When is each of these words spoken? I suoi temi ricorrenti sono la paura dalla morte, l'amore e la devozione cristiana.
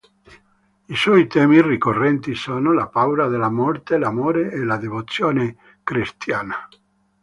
I 0.87 0.95
suoi 0.95 1.27
temi 1.27 1.61
ricorrenti 1.61 2.33
sono 2.33 2.73
la 2.73 2.87
paura 2.87 3.27
dalla 3.27 3.51
morte, 3.51 3.99
l'amore 3.99 4.51
e 4.51 4.63
la 4.63 4.77
devozione 4.77 5.55
cristiana. 5.83 6.67